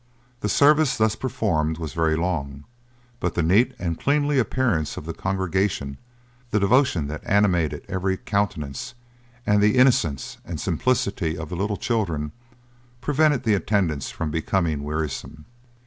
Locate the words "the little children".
11.49-12.31